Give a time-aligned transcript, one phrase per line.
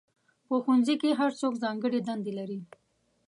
[0.47, 2.59] په ښوونځي کې هر څوک ځانګړې دندې لري.